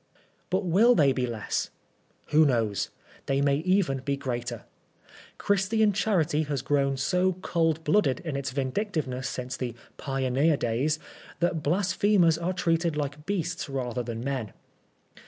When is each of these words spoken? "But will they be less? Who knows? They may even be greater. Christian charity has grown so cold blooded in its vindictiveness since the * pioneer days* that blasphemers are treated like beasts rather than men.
"But 0.49 0.65
will 0.65 0.95
they 0.95 1.11
be 1.13 1.27
less? 1.27 1.69
Who 2.29 2.43
knows? 2.43 2.89
They 3.27 3.39
may 3.39 3.57
even 3.57 3.99
be 3.99 4.17
greater. 4.17 4.63
Christian 5.37 5.93
charity 5.93 6.41
has 6.41 6.63
grown 6.63 6.97
so 6.97 7.33
cold 7.43 7.83
blooded 7.83 8.19
in 8.21 8.35
its 8.35 8.49
vindictiveness 8.49 9.29
since 9.29 9.55
the 9.57 9.75
* 9.87 9.97
pioneer 9.97 10.57
days* 10.57 10.97
that 11.39 11.61
blasphemers 11.61 12.39
are 12.39 12.51
treated 12.51 12.95
like 12.97 13.27
beasts 13.27 13.69
rather 13.69 14.01
than 14.01 14.23
men. 14.23 14.53